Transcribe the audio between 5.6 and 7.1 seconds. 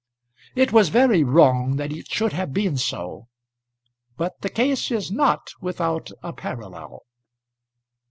without a parallel.